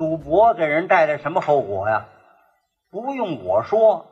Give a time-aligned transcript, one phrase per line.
[0.00, 2.06] 赌博给人带来什么后果呀？
[2.90, 4.06] 不用我说，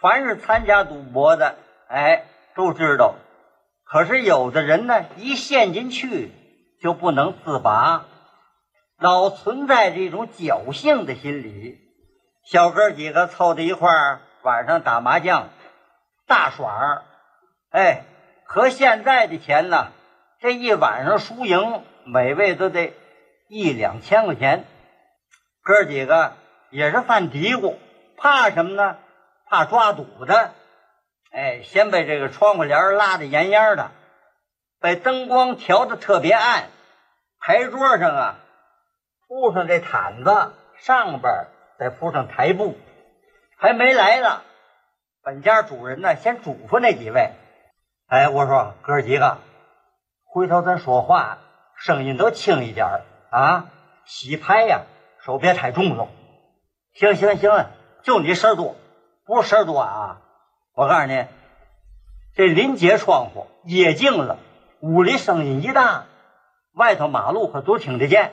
[0.00, 1.56] 凡是参加赌博的，
[1.88, 2.22] 哎，
[2.54, 3.16] 都知道。
[3.82, 6.30] 可是有的人呢，一陷进去
[6.80, 8.04] 就不能自拔，
[8.96, 11.80] 老存在这种侥幸的心理。
[12.44, 15.48] 小哥几个凑在一块儿，晚上打麻将、
[16.28, 17.02] 大耍儿，
[17.70, 18.04] 哎，
[18.44, 19.88] 和现在的钱呢，
[20.38, 22.94] 这一晚上输赢，每位都得
[23.48, 24.64] 一两千块钱。
[25.68, 26.32] 哥几个
[26.70, 27.76] 也是犯嘀咕，
[28.16, 28.96] 怕什么呢？
[29.44, 30.52] 怕抓赌的。
[31.30, 33.90] 哎，先被这个窗户帘拉得严严的，
[34.80, 36.70] 被灯光调的特别暗，
[37.38, 38.38] 牌桌上啊
[39.26, 42.78] 铺上这毯子，上边再铺上台布。
[43.58, 44.40] 还没来呢，
[45.22, 47.32] 本家主人呢先嘱咐那几位
[48.08, 49.36] ：“哎，我说哥几个，
[50.24, 51.36] 回头咱说话
[51.76, 53.66] 声音都轻一点啊，
[54.06, 54.80] 洗牌呀
[55.28, 56.08] 手别太重了。
[56.94, 57.66] 行行行，
[58.02, 58.76] 就你事儿多，
[59.26, 60.22] 不是事儿多啊。”
[60.72, 61.26] 我告诉你，
[62.34, 64.38] 这临街窗户夜静了，
[64.80, 66.06] 屋里声音一大，
[66.72, 68.32] 外头马路可都听得见。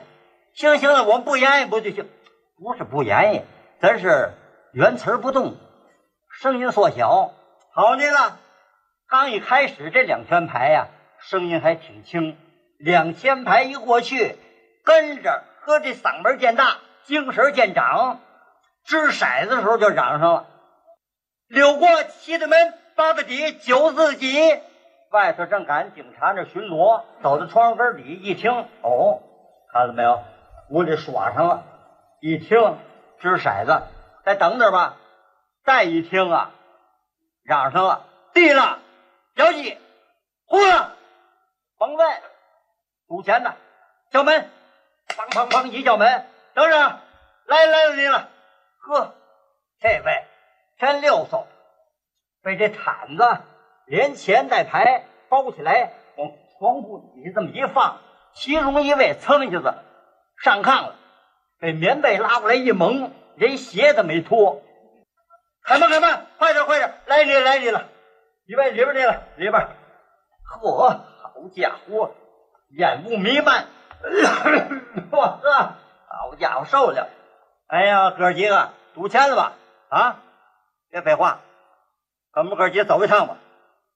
[0.54, 2.08] 行行了，我们不言语不就行？
[2.56, 3.42] 不是不言语，
[3.78, 4.32] 咱是
[4.72, 5.54] 原词不动，
[6.30, 7.34] 声音缩小。
[7.74, 8.38] 好的了，
[9.06, 10.88] 刚一开始这两圈牌呀，
[11.18, 12.38] 声音还挺轻。
[12.78, 14.38] 两千牌一过去，
[14.82, 18.20] 跟着哥这嗓门见大，精神见长，
[18.84, 20.46] 掷骰子的时候就嚷上了。
[21.46, 24.60] 溜过七的门，八的底，九自己。
[25.10, 28.50] 外头正赶警察那巡逻，走到窗户根底一听，
[28.82, 29.22] 哦，
[29.72, 30.22] 看到没有？
[30.70, 31.62] 屋里耍上了。
[32.20, 32.76] 一听
[33.20, 33.82] 掷骰子，
[34.24, 34.96] 再等等吧。
[35.64, 36.50] 再一听啊，
[37.44, 38.04] 嚷上了，
[38.34, 38.80] 地了，
[39.36, 39.78] 小鸡，
[40.46, 40.96] 呼了，
[41.78, 42.20] 甭问，
[43.06, 43.54] 赌钱的，
[44.10, 44.50] 敲门，
[45.08, 46.26] 砰砰砰一叫门，
[46.56, 46.98] 等等，
[47.44, 48.30] 来来了你了。
[48.80, 49.14] 呵，
[49.78, 50.24] 这位。
[50.78, 51.46] 天六手，
[52.42, 53.24] 被这毯子
[53.86, 57.98] 连钱带牌包起来，往床铺底下这么一放，
[58.34, 59.74] 其中一位噌一下子
[60.42, 60.96] 上炕了，
[61.60, 64.62] 被棉被拉过来一蒙，连鞋都没脱。
[65.62, 67.86] 开门开门，快点快点，来你来你了，
[68.46, 69.68] 里边里边去了里边。
[70.62, 72.14] 嚯，好家伙，
[72.78, 73.66] 烟雾弥漫，
[75.10, 75.74] 我呵，
[76.08, 77.08] 好家伙受了。
[77.68, 79.52] 哎呀，哥几个赌钱了吧？
[79.88, 80.16] 啊？
[80.90, 81.40] 别废话，
[82.32, 83.36] 咱们哥几个走一趟吧。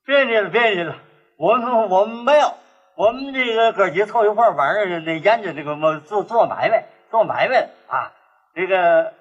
[0.05, 0.97] 别理了，别理了。
[1.39, 2.55] 我们我们没有，
[2.97, 8.13] 我们这个哥几个凑一块晚上那研究这个做做买卖，做买卖啊。
[8.55, 9.15] 这个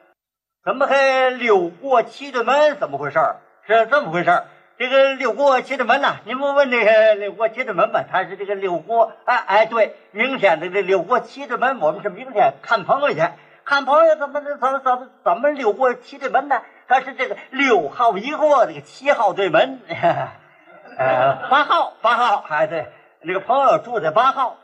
[0.66, 2.78] 怎么还溜过七对门？
[2.80, 3.20] 怎么回事？
[3.68, 4.44] 是这么回事。
[4.80, 8.06] 这个六过七的门呐，你们问那个六过七的门吧。
[8.10, 13.20] 他是这个六过，哎哎，对，明天的这六过七的门，我们是明天看朋友去。
[13.66, 16.62] 看朋友怎么怎么怎么怎么六过七的门呢？
[16.88, 19.82] 他是这个六号一过，这个七号对门，
[20.98, 22.88] 呃，八号八号，哎对，
[23.20, 24.56] 那个朋友住在八号。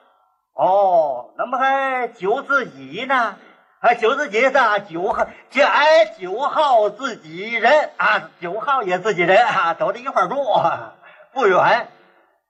[0.53, 3.35] 哦，那么还九自己呢？
[3.81, 10.35] 还九自己的九号，这哎九号自己人啊，九号也自己人啊，都在一块住，
[11.33, 11.89] 不远。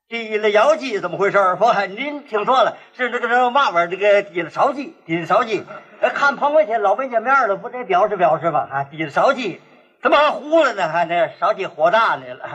[0.08, 1.56] 提了窑鸡怎么回事？
[1.56, 3.90] 不，您听错了，是那个这嘛玩意儿？
[3.90, 5.66] 这个提了烧鸡，提了烧鸡。
[6.14, 8.68] 看朋友去，老没见面了，不得表示表示吧？
[8.72, 9.60] 啊，提了烧鸡，
[10.04, 10.88] 怎么还糊了呢？
[10.90, 12.46] 还那烧鸡火大呢了。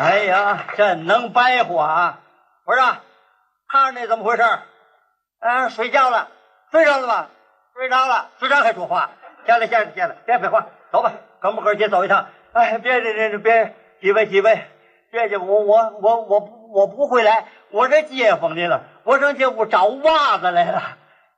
[0.00, 2.20] 哎呀，真能白活啊！
[2.64, 2.78] 不是，
[3.68, 4.44] 看着那怎么回事？
[5.40, 6.28] 啊，睡觉了，
[6.70, 7.28] 睡着了吧？
[7.74, 9.10] 睡着了，睡着还说话？
[9.46, 12.26] 下来，下来，下来，别废话，走吧，跟我们哥姐走一趟。
[12.52, 14.66] 哎，别别别别，几位几位，
[15.10, 16.40] 别介，我我我我
[16.74, 20.82] 我不会来，我这街坊的了，我上街屋找袜子来了。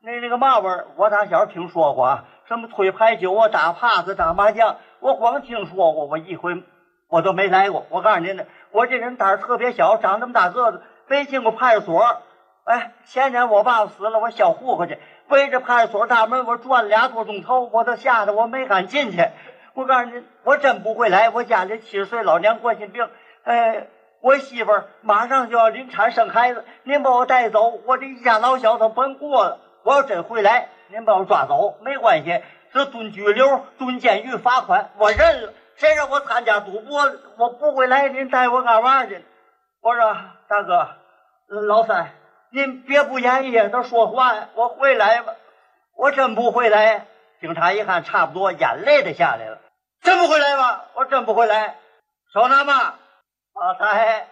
[0.01, 6.61] 那那个嘛玩意儿，我打小听说过啊，什么推牌九啊，打帕子，打麻将，我光听说过，我一回
[7.09, 7.87] 我都没来过。
[7.89, 12.21] 我告诉您呢，我这人胆儿特别小，长这么大个子没进过派出所。
[12.65, 14.99] 哎，前年我爸爸死了，我小户口去，
[15.29, 19.29] 围着派出所大门我转俩多钟头，我都吓得我没敢进去。
[19.75, 21.31] 我告诉你，我真不会来。
[21.31, 23.09] 我家里七十岁老娘冠心病，
[23.45, 23.87] 哎，
[24.21, 29.59] 我媳妇儿马上就要临产生孩子，您把我带走，我这一家老小都甭过了。
[29.83, 32.43] 我要真回来，您把我抓走没关系，
[32.73, 35.53] 这蹲拘留、蹲监狱、罚款，我认了。
[35.75, 39.25] 谁让我参加赌博，我不会来，您带我干嘛去？
[39.81, 40.15] 我说
[40.47, 40.87] 大哥，
[41.49, 42.11] 老三，
[42.55, 44.49] 您别不言语，他说话呀。
[44.55, 45.35] 我回来吧，
[45.97, 47.07] 我真不回来。
[47.41, 49.59] 警察一看，差不多，眼泪都下来了。
[50.03, 50.83] 真不回来吗？
[50.95, 51.77] 我真不回来。
[52.35, 52.95] 少拿嘛，
[53.55, 54.29] 发财。